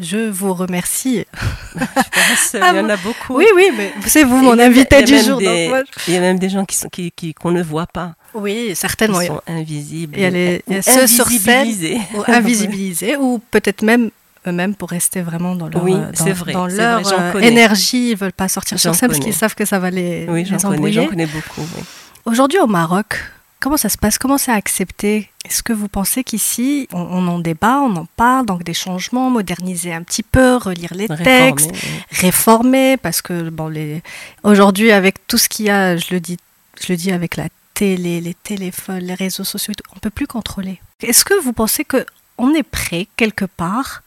[0.00, 1.26] je vous remercie.
[1.74, 3.36] Je pense, Ah il y en a beaucoup.
[3.36, 5.38] Oui, oui, mais c'est vous mon invité du jour.
[5.38, 7.62] des- donc moi, Il y a même des gens qui sont, qui, qui- qu'on ne
[7.62, 9.20] voit pas, je- oui, qui certainement.
[9.20, 11.68] sont invisibles, Il y a les- il y a ou ceux sur scène,
[12.14, 14.10] ou invisibilisés, ou peut-être même
[14.46, 18.10] eux-mêmes pour rester vraiment dans leur, Oui, euh, dans, vrai, dans leur vrai, euh, énergie.
[18.10, 20.64] Ils veulent pas sortir sur scène parce qu'ils savent que ça va les, Oui, les
[20.66, 21.02] embrouiller.
[21.02, 21.62] j'en connais beaucoup.
[21.76, 21.82] oui.
[22.24, 23.18] Aujourd'hui au Maroc,
[23.60, 24.18] comment ça se passe?
[24.18, 25.30] Comment c'est accepté?
[25.44, 29.30] Est-ce que vous pensez qu'ici, on, on en débat, on en parle, donc des changements,
[29.30, 31.78] moderniser un petit peu, relire les Réformer, textes, oui.
[32.10, 34.02] réformer, parce que bon, les...
[34.42, 36.36] aujourd'hui avec tout ce qu'il y a, je le dis,
[36.80, 40.80] je le dis avec la télé, les téléphones, les réseaux sociaux, on peut plus contrôler.
[41.02, 42.04] Est-ce que vous pensez que
[42.38, 44.02] on est prêt quelque part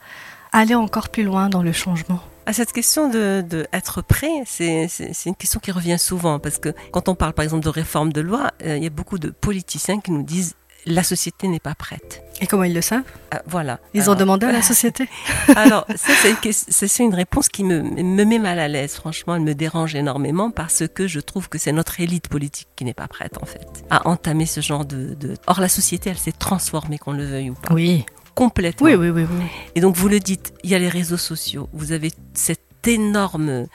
[0.51, 4.87] aller encore plus loin dans le changement À cette question de, de être prêt, c'est
[5.25, 8.21] une question qui revient souvent parce que quand on parle par exemple de réforme de
[8.21, 11.75] loi, euh, il y a beaucoup de politiciens qui nous disent la société n'est pas
[11.75, 12.23] prête.
[12.41, 13.03] Et comment ils le savent?
[13.31, 13.79] Ah, voilà.
[13.93, 15.09] Ils Alors, ont demandé à la société
[15.55, 18.93] Alors, c'est une réponse qui me, me met mal à l'aise.
[18.93, 22.85] Franchement, elle me dérange énormément parce que je trouve que c'est notre élite politique qui
[22.85, 25.15] n'est pas prête, en fait, à entamer ce genre de.
[25.15, 25.35] de...
[25.47, 27.73] Or, la société, elle s'est transformée, qu'on le veuille ou pas.
[27.73, 28.05] Oui.
[28.39, 28.87] Complètement.
[28.87, 29.45] Oui, oui, oui, oui.
[29.75, 31.67] Et donc, vous le dites, il y a les réseaux sociaux.
[31.73, 33.65] Vous avez cet énorme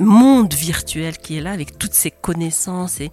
[0.00, 3.10] monde virtuel qui est là avec toutes ces connaissances et.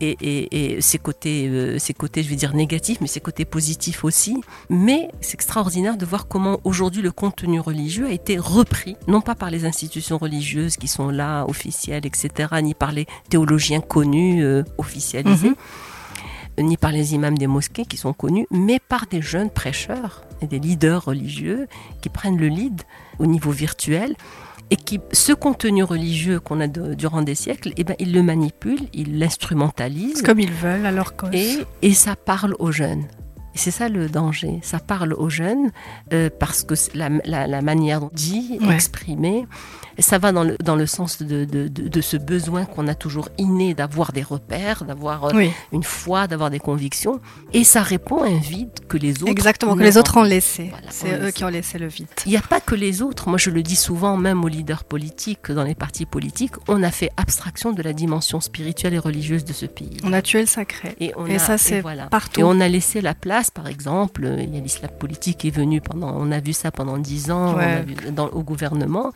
[0.00, 3.44] Et, et, et ses côtés, euh, ses côtés, je vais dire négatifs, mais ses côtés
[3.44, 4.34] positifs aussi.
[4.68, 9.36] Mais c'est extraordinaire de voir comment aujourd'hui le contenu religieux a été repris, non pas
[9.36, 12.28] par les institutions religieuses qui sont là, officielles, etc.,
[12.60, 15.54] ni par les théologiens connus, euh, officialisés, Mhm.
[16.58, 20.46] Ni par les imams des mosquées qui sont connus, mais par des jeunes prêcheurs et
[20.46, 21.66] des leaders religieux
[22.00, 22.82] qui prennent le lead
[23.18, 24.14] au niveau virtuel
[24.70, 28.22] et qui, ce contenu religieux qu'on a de- durant des siècles, eh ben, ils le
[28.22, 31.30] manipulent, ils l'instrumentalisent Comme ils veulent, à leur cause.
[31.34, 33.04] et, et ça parle aux jeunes.
[33.54, 34.58] Et c'est ça le danger.
[34.62, 35.70] Ça parle aux jeunes
[36.12, 38.78] euh, parce que la, la, la manière dont dit, Ouais.
[40.00, 42.94] ça va dans le, dans le sens de, de, de, de ce besoin qu'on a
[42.96, 47.20] toujours inné d'avoir des repères, d'avoir euh, Oui, une foi, d'avoir des convictions.
[47.52, 49.30] Et ça répond à un vide que les autres.
[49.30, 50.70] exactement, que les autres ont laissé.
[50.70, 52.08] Voilà, c'est eux qui ont laissé le vide.
[52.26, 53.28] Il n'y a pas que les autres.
[53.28, 56.90] Moi, je le dis souvent, même aux leaders politiques, dans les partis politiques, on a
[56.90, 59.96] fait abstraction de la dimension spirituelle et religieuse de ce pays.
[60.02, 60.96] On a tué le sacré.
[60.98, 62.06] Et, on Et a- ça, c'est voilà.
[62.06, 62.40] partout.
[62.40, 65.56] Et on a laissé la place, par exemple, il y a l'islam politique qui est
[65.56, 67.64] venu pendant, on a vu ça pendant dix ans on Ouais.
[67.64, 69.12] a vu dans, au gouvernement.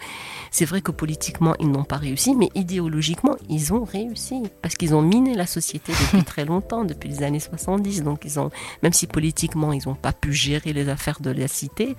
[0.51, 4.43] C'est vrai que politiquement, ils n'ont pas réussi, mais idéologiquement, ils ont réussi.
[4.63, 8.03] Parce qu'ils ont miné la société depuis très longtemps, depuis les années 70.
[8.03, 8.51] Donc, ils ont,
[8.83, 11.97] même si politiquement, ils n'ont pas pu gérer les affaires de la cité,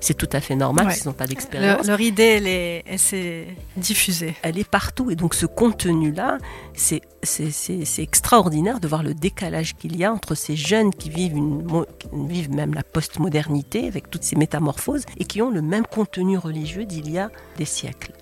[0.00, 0.94] c'est tout à fait normal, Ouais.
[0.94, 1.86] qu'ils n'ont pas Leur, d'expérience.
[1.86, 4.34] leur idée, elle est- elle s'est diffusée.
[4.42, 5.10] Elle est partout.
[5.10, 6.38] Et donc, ce contenu-là,
[6.74, 11.36] c'est c'est- extraordinaire de voir le décalage qu'il y a entre ces jeunes qui vivent,
[11.36, 15.62] une, mo- qui vivent même la postmodernité avec toutes ces métamorphoses et qui ont le
[15.62, 18.12] même contenu religieux d'il y a des siècles.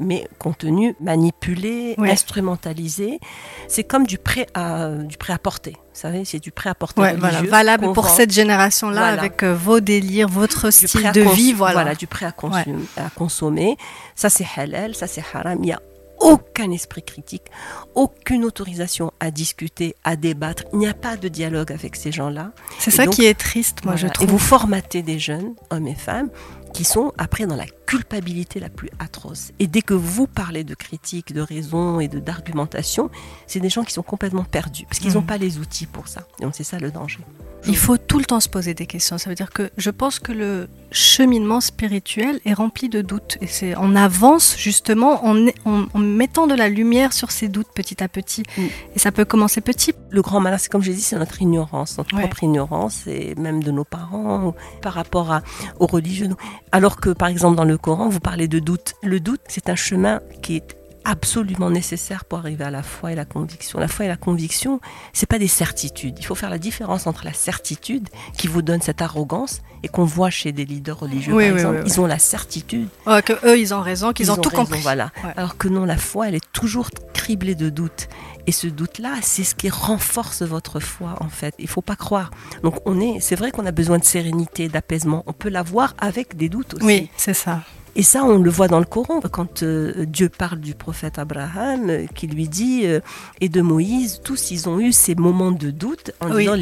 [0.00, 2.10] Mais contenu manipulé, Ouais.
[2.10, 3.20] instrumentalisé,
[3.68, 5.72] c'est comme du prêt à du prêt à porter.
[5.72, 8.10] Vous savez, c'est du prêt à porter Ouais, voilà, valable pour vend.
[8.12, 9.20] cette génération-là, Voilà.
[9.20, 11.94] avec euh, vos délires, votre style de vie, voilà.
[11.94, 13.76] du prêt à, consommer, à consommer.
[14.16, 15.58] Ça, c'est halal, ça, c'est haram.
[15.60, 15.80] Il n'y a
[16.24, 17.44] aucun esprit critique,
[17.94, 20.64] aucune autorisation à discuter, à débattre.
[20.72, 22.52] Il n'y a pas de dialogue avec ces gens-là.
[22.78, 24.26] C'est ça qui est triste, moi, je trouve.
[24.26, 26.30] Et vous formatez des jeunes, hommes et femmes,
[26.72, 29.52] qui sont après dans la culpabilité la plus atroce.
[29.58, 33.10] Et dès que vous parlez de critique, de raison et de d'argumentation,
[33.46, 35.26] c'est des gens qui sont complètement perdus parce qu'ils n'ont mmh.
[35.26, 36.26] pas les outils pour ça.
[36.40, 37.20] Donc c'est ça le danger.
[37.66, 39.16] Il faut tout le temps se poser des questions.
[39.16, 43.38] Ça veut dire que je pense que le cheminement spirituel est rempli de doutes.
[43.40, 48.02] Et c'est on avance justement en, en, mettant de la lumière sur ces doutes petit
[48.02, 48.42] à petit.
[48.58, 48.62] Mm.
[48.96, 49.94] Et ça peut commencer petit.
[50.10, 53.34] Le grand malheur, c'est comme je l'ai dit, c'est notre ignorance, notre propre ignorance, et
[53.36, 55.42] même de nos parents par rapport à,
[55.80, 56.28] aux religieux.
[56.70, 58.94] Alors que, par exemple, dans le Coran, vous parlez de doute.
[59.02, 63.14] Le doute, c'est un chemin qui est absolument nécessaire pour arriver à la foi et
[63.14, 63.78] la conviction.
[63.78, 64.80] La foi et la conviction,
[65.12, 66.16] c'est pas des certitudes.
[66.18, 70.04] Il faut faire la différence entre la certitude qui vous donne cette arrogance et qu'on
[70.04, 72.88] voit chez des leaders religieux par exemple, ils ont la certitude
[73.24, 74.80] que eux ils ont raison, qu'ils ont, tout compris.
[74.80, 75.10] Voilà.
[75.36, 78.08] Alors que non, la foi, elle est toujours criblée de doutes.
[78.46, 81.54] Et ce doute-là, c'est ce qui renforce votre foi, en fait.
[81.58, 82.30] Il faut pas croire.
[82.62, 85.22] Donc, on est, c'est vrai qu'on a besoin de sérénité, d'apaisement.
[85.26, 86.84] On peut l'avoir avec des doutes aussi.
[86.84, 87.62] Oui, c'est ça.
[87.96, 91.90] Et ça, on le voit dans le Coran, quand euh, Dieu parle du prophète Abraham,
[91.90, 92.98] euh, qui lui dit, euh,
[93.40, 96.56] et de Moïse, tous ils ont eu ces moments de doute en disant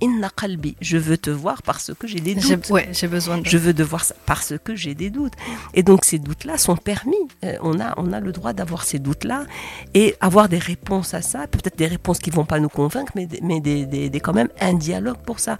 [0.00, 2.70] inna qalbi, je veux te voir parce que j'ai des doutes.
[2.70, 3.46] Ouais, j'ai besoin de...
[3.46, 5.32] Je veux te voir parce que j'ai des doutes.
[5.74, 7.16] Et donc ces doutes-là sont permis.
[7.62, 9.46] on, a, on a le droit d'avoir ces doutes-là
[9.94, 13.26] et avoir des réponses à ça, peut-être des réponses qui vont pas nous convaincre, mais,
[13.42, 15.58] mais des, des, des, quand même un dialogue pour ça.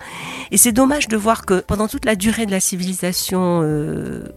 [0.53, 3.65] Et c'est dommage de voir que pendant toute la durée de la civilisation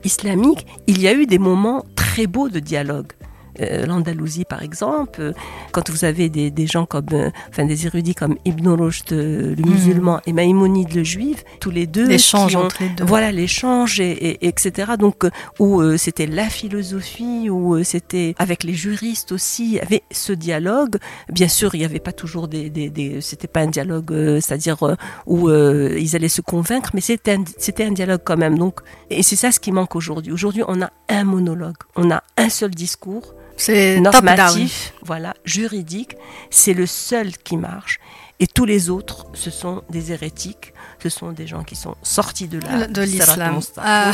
[0.03, 3.11] islamique, il y a eu des moments très beaux de dialogue.
[3.59, 5.33] Euh, l'Andalousie par exemple, euh,
[5.71, 9.69] quand vous avez des, gens comme, euh, enfin des érudits comme Ibn Rushd le mhm.
[9.69, 14.47] musulman et Maïmonide le juif, tous les deux, l'échange entre les deux, voilà l'échange et,
[14.47, 14.93] etc.
[14.97, 15.25] Donc
[15.59, 20.97] où c'était la philosophie, où c'était avec les juristes aussi, il y avait ce dialogue.
[21.29, 24.77] Bien sûr, il n'y avait pas toujours des, des, c'était pas un dialogue, c'est-à-dire
[25.25, 28.57] où ils allaient se convaincre, mais c'était un, c'était un dialogue quand même.
[28.57, 30.31] Donc et c'est ça ce qui manque aujourd'hui.
[30.31, 36.15] Aujourd'hui, on a un monologue, on a un seul discours c'est normatif, voilà, juridique,
[36.49, 37.99] c'est le seul qui marche.
[38.39, 40.70] Et tous les autres, ce sont des hérétiques,
[41.01, 43.59] ce sont des gens qui sont sortis de la de l'islam.
[43.77, 44.11] Ah.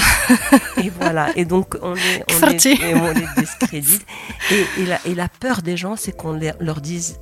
[0.77, 1.29] Et voilà.
[1.35, 4.05] Et donc on les, on les, et on les discrédite.
[4.51, 7.19] Et, et, la, et, la, peur des gens, c'est qu'on leur dise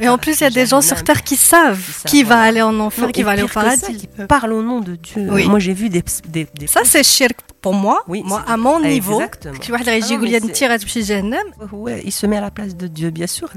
[0.00, 2.62] Et en plus, il y a des gens sur terre qui savent qui, va aller
[2.62, 3.96] en enfer, qui va aller au paradis.
[3.96, 5.22] qui parlent au nom de Dieu.
[5.46, 8.80] Moi, j'ai vu des, des, des ça, c'est shirk pour moi, oui, moi à mon
[8.80, 9.20] niveau,
[9.60, 9.80] tu vois,
[12.04, 13.48] il se met à la place de Dieu, bien sûr.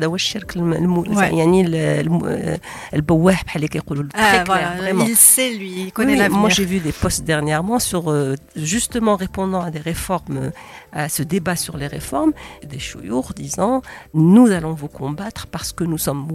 [5.08, 9.16] Il sait, lui, il connaît la Moi, j'ai vu des posts dernièrement sur euh, justement
[9.16, 10.52] répondant à des réformes, euh,
[10.92, 12.34] à ce débat sur les réformes,
[12.64, 13.82] des chouyours disant
[14.14, 16.28] Nous allons vous combattre parce que nous sommes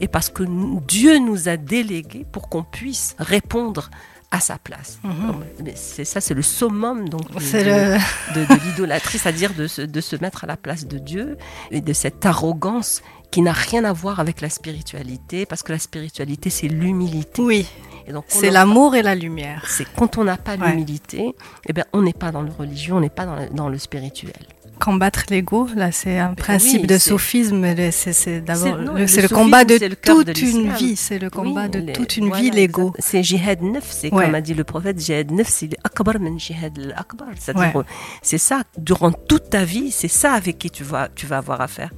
[0.00, 0.44] et parce que
[0.86, 3.90] Dieu nous a délégués pour qu'on puisse répondre
[4.30, 5.00] à sa place.
[5.02, 5.42] Mhm.
[5.74, 10.86] C'est ça, c'est le summum donc de, l'idolâtrie, c'est-à-dire de se mettre à la place
[10.86, 11.36] de Dieu
[11.70, 15.78] et de cette arrogance qui n'a rien à voir avec la spiritualité, parce que la
[15.78, 17.42] spiritualité, c'est l'humilité.
[17.42, 17.66] Oui.
[18.26, 19.64] C'est l'amour et la lumière.
[19.68, 21.36] C'est quand on n'a pas l'humilité,
[21.68, 24.32] eh bien, on n'est pas dans le religieux, on n'est pas dans le spirituel
[24.80, 27.64] combattre l'ego, là, c'est un principe de sophisme.
[27.92, 30.96] C'est d'abord c'est le, combat de toute une vie.
[30.96, 32.92] C'est le combat de toute une vie, l'ego.
[32.98, 36.76] C'est jihad neuf, c'est comme a dit le prophète, jihad neuf, c'est akbar men jihad
[36.96, 37.28] akbar.
[38.22, 41.60] C'est ça, durant toute ta vie, c'est ça avec qui tu vas, tu vas avoir
[41.60, 41.90] affaire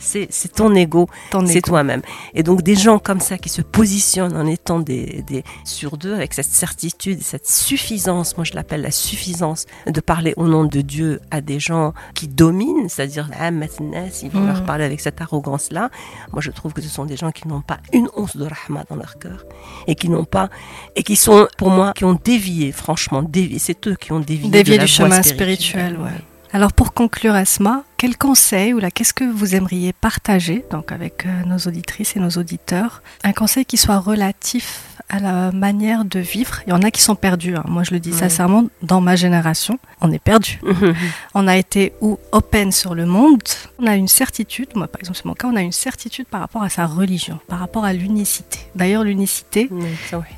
[0.00, 1.08] c'est ton ego,
[1.46, 2.02] c'est toi-même.
[2.34, 6.14] Et donc des gens comme ça qui se positionnent en étant des, des sur deux
[6.14, 10.80] avec cette certitude, cette suffisance, moi je l'appelle la suffisance de parler au nom de
[10.80, 14.66] Dieu à des gens qui dominent, c'est-à-dire ah, ils vont leur mm.
[14.66, 15.90] parler avec cette arrogance-là.
[16.32, 18.84] Moi je trouve que ce sont des gens qui n'ont pas une once de rahma
[18.88, 19.44] dans leur cœur
[19.86, 20.48] et qui n'ont pas
[20.96, 23.58] et qui sont pour moi qui ont dévié, franchement dévié.
[23.58, 25.98] C'est eux qui ont dévié, dévié du chemin spirituel.
[25.98, 26.10] ouais.
[26.52, 31.24] Alors pour conclure Asma, quel conseil ou là qu'est-ce que vous aimeriez partager donc avec
[31.24, 33.02] euh, nos auditrices et nos auditeurs?
[33.22, 36.60] Un conseil qui soit relatif à la manière de vivre.
[36.66, 37.56] Il y en a qui sont perdus.
[37.56, 37.64] Hein.
[37.68, 40.60] Moi, je le dis sincèrement, dans ma génération, on est perdu.
[41.34, 43.42] on a été ou open sur le monde.
[43.78, 44.68] On a une certitude.
[44.76, 45.48] Moi, par exemple, c'est mon cas.
[45.48, 48.60] On a une certitude par rapport à sa religion, par rapport à l'unicité.
[48.74, 49.68] D'ailleurs, l'unicité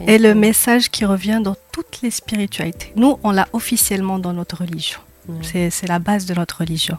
[0.07, 2.93] est le message qui revient dans toutes les spiritualités.
[2.97, 5.01] Nous, on l'a officiellement dans notre religion
[5.43, 6.97] c'est la base de notre religion.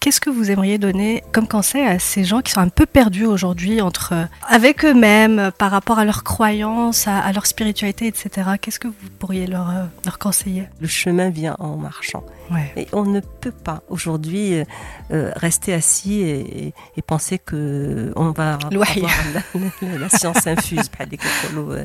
[0.00, 3.26] Qu'est-ce que vous aimeriez donner comme conseil à ces gens qui sont un peu perdus
[3.26, 8.50] aujourd'hui entre euh, avec eux-mêmes, euh, par rapport à leurs croyances, à, leur spiritualité, etc.
[8.60, 10.64] Qu'est-ce que vous pourriez euh, leur, conseiller?
[10.80, 12.24] Le chemin vient en marchant.
[12.76, 14.64] Et on ne peut pas aujourd'hui
[15.10, 16.74] rester assis et,
[17.06, 18.72] penser que on va avoir
[19.80, 20.90] la, science infuse,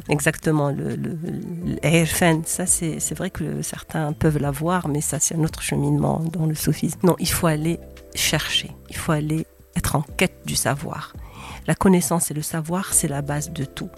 [0.09, 2.05] exactement le, le,
[2.45, 6.55] ça c'est vrai que certains peuvent l'avoir, mais ça c'est un autre chemin dans le
[6.55, 6.99] sophisme.
[7.03, 7.79] Non, il faut aller
[8.13, 11.13] chercher, il faut aller être en quête du savoir.
[11.67, 13.89] La connaissance et le savoir, c'est la base de tout.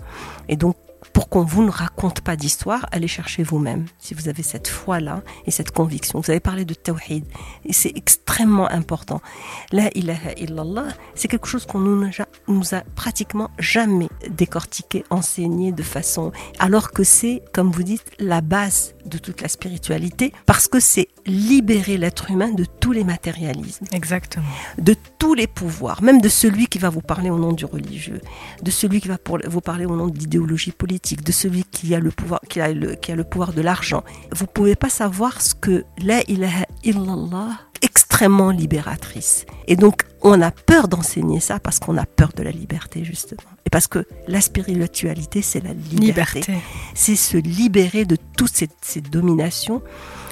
[0.47, 0.75] Et donc,
[1.17, 3.87] pour qu'on vous ne raconte pas d'histoire, allez chercher vous-même.
[3.97, 6.19] Si vous avez cette foi-là et cette conviction.
[6.19, 7.25] Vous avez parlé de tawhid.
[7.65, 9.19] Et c'est extrêmement important.
[9.71, 12.07] La ilaha illallah, c'est quelque chose qu'on nous,
[12.47, 16.31] nous a pratiquement jamais décortiqué, enseigné de façon.
[16.59, 20.33] Alors que c'est, comme vous dites, la base de toute la spiritualité.
[20.45, 24.45] Parce que c'est libérer l'être humain de tous les matérialismes Exactement.
[24.77, 28.21] de tous les pouvoirs, même de celui qui va vous parler au nom du religieux,
[28.61, 32.11] de celui qui va vous parler au nom d'idéologie politique, de celui qui a le
[32.11, 34.03] pouvoir, qui a le, qui a le pouvoir de l'argent.
[34.35, 39.45] Vous pouvez pas savoir ce que la ilaha illallah extrêmement libératrice.
[39.67, 43.41] Et donc, on a peur d'enseigner ça parce qu'on a peur de la liberté, justement.
[43.65, 46.53] Et parce que la spiritualité, c'est la liberté Liberté.
[46.95, 49.81] c'est se libérer de toutes ces, ces dominations,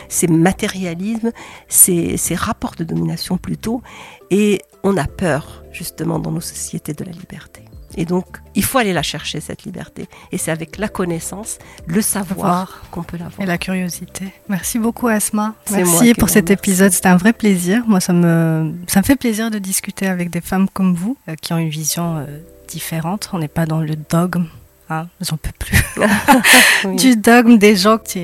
[0.09, 1.31] ces matérialismes,
[1.67, 3.81] ces, ces rapports de domination plutôt.
[4.31, 7.64] Et on a peur, justement, dans nos sociétés de la liberté.
[7.95, 10.07] Et donc, il faut aller la chercher, cette liberté.
[10.31, 13.41] Et c'est avec la connaissance, le savoir qu'on peut l'avoir.
[13.41, 14.25] Et la curiosité.
[14.49, 15.55] Merci beaucoup Asma.
[15.71, 16.91] Merci pour cet épisode.
[16.91, 17.83] C'était un vrai plaisir.
[17.87, 21.35] Moi, ça me, ça me fait plaisir de discuter avec des femmes comme vous euh,
[21.41, 22.25] qui ont une vision euh,
[22.67, 23.29] différente.
[23.33, 24.47] On n'est pas dans le dogme.
[24.87, 24.99] Ah.
[24.99, 25.77] Hein, j'en peux plus.
[26.85, 26.95] oui.
[26.95, 28.19] du dogme des gens que tu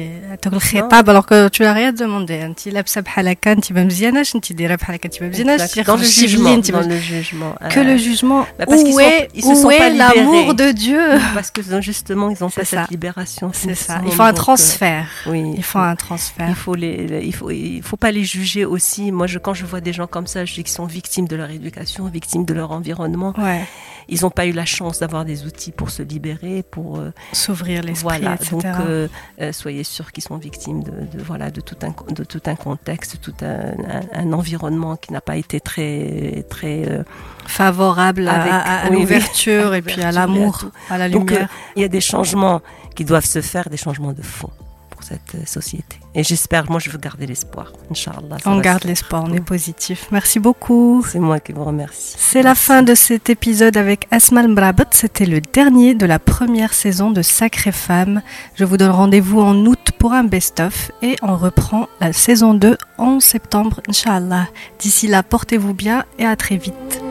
[0.92, 2.42] alors que tu n'as rien demandé.
[2.42, 2.54] Hein.
[2.56, 5.76] Tu l'absab halakan, tu vas mzianash, tu diras halakan, tu vas mzianash.
[5.86, 6.58] Dans le jugement.
[6.58, 7.56] Dans le jugement.
[7.70, 8.46] Que le euh, jugement.
[8.60, 11.02] Bah parce où est, l'amour de Dieu?
[11.34, 12.82] Parce que justement, ils ont pas ça.
[12.82, 13.52] cette libération.
[13.54, 14.02] C'est ça.
[14.06, 15.08] Il faut un euh, transfert.
[15.28, 15.54] Euh, oui.
[15.58, 16.48] Il faut un transfert.
[16.50, 19.12] Il faut les, il faut, il faut pas les juger aussi.
[19.12, 21.36] Moi, je, quand je vois des gens comme ça, je dis qu'ils sont victimes de
[21.36, 23.34] leur éducation, victimes de leur environnement.
[23.38, 23.62] Ouais.
[24.10, 27.82] Ils n'ont pas eu la chance d'avoir des outils pour se libérer, pour euh, S'ouvrir
[27.84, 28.34] l'esprit, voilà.
[28.36, 28.52] etc.
[28.52, 29.08] Donc, euh,
[29.42, 32.56] euh, soyez sûrs qu'ils sont victimes de, de, voilà de tout un de tout un
[32.56, 36.88] contexte, tout un, un, un environnement qui n'a pas été très très.
[36.90, 37.04] euh,
[37.48, 39.02] favorable à- Avec- à, à oui, oui.
[39.02, 40.72] l'ouverture À et puis à à l'amour, tout.
[40.90, 41.48] à, la Donc, lumière.
[41.52, 42.62] euh, il y a des changements
[42.96, 44.50] qui doivent se faire, des changements de fond
[44.90, 45.98] pour cette euh, société.
[46.14, 47.72] Et j'espère, moi, je veux garder l'espoir.
[47.90, 48.38] Inch'Allah.
[48.46, 50.08] on garde l'espoir, on est positif.
[50.12, 51.06] Merci beaucoup.
[51.08, 52.16] C'est moi qui vous remercie.
[52.18, 54.84] C'est la fin de cet épisode avec Asmal Mbrabot.
[54.92, 58.22] C'était le dernier de la première saison de Sacrée Femme.
[58.56, 62.78] Je vous donne rendez-vous en août pour un best-of et on reprend la saison 2
[62.98, 64.48] en septembre, Inch'Allah.
[64.80, 67.02] D'ici là, portez-vous bien et à très vite.